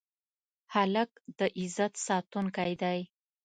هلک 0.73 1.11
د 1.37 1.39
عزت 1.59 1.93
ساتونکی 2.07 2.71
دی. 2.81 2.99